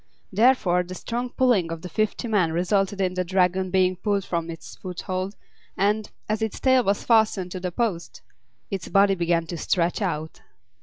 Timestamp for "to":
7.51-7.59, 9.45-9.57